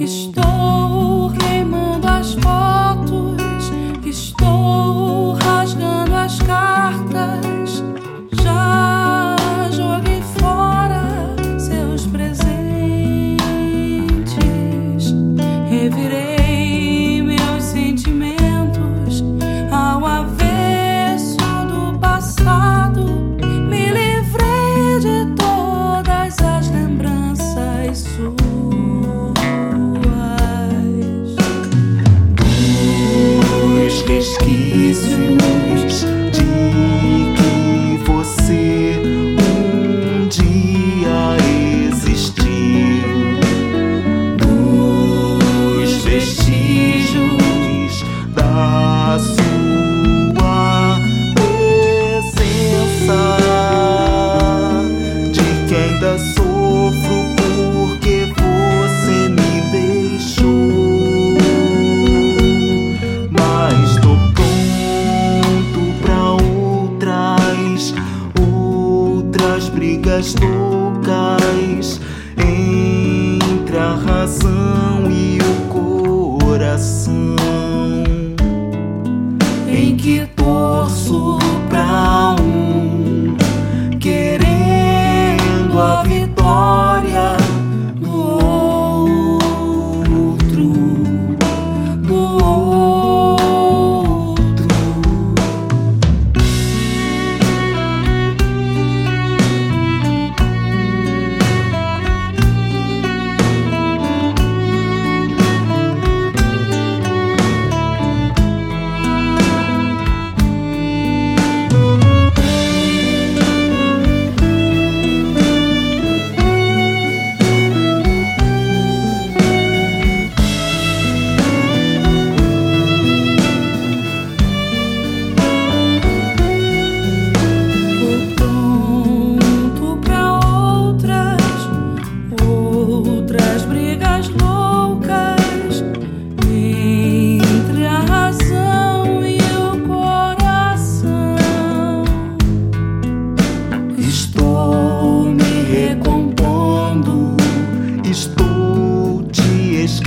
[0.00, 3.72] Estou queimando as fotos,
[4.06, 7.82] estou rasgando as cartas.
[8.40, 9.36] Já
[9.72, 13.34] joguei fora seus presentes,
[15.68, 16.27] revirei.
[34.08, 35.36] pesquiso
[69.78, 72.00] brigas loucas
[72.36, 77.36] entre a razão e o coração,
[79.68, 83.36] em que torço pra um
[84.00, 86.67] querendo a vitória.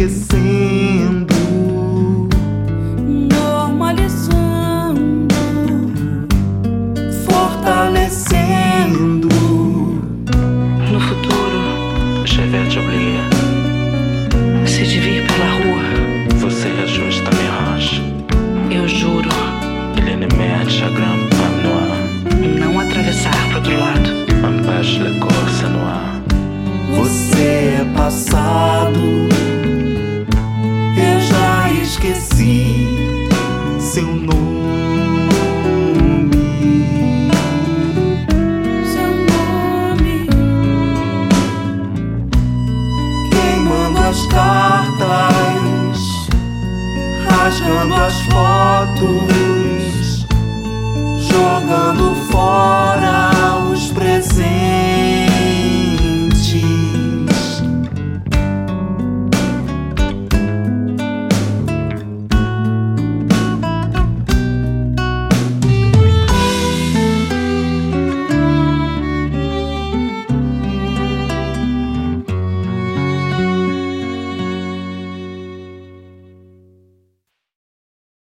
[0.00, 0.69] que sim.
[47.50, 49.26] rasgando as fotos,
[51.18, 52.89] jogando fora.